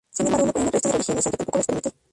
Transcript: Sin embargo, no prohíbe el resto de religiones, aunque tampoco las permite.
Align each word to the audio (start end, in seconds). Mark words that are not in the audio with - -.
Sin 0.09 0.25
embargo, 0.25 0.47
no 0.47 0.53
prohíbe 0.53 0.69
el 0.69 0.73
resto 0.79 0.89
de 0.89 0.93
religiones, 0.93 1.25
aunque 1.27 1.37
tampoco 1.37 1.57
las 1.59 1.67
permite. 1.67 1.91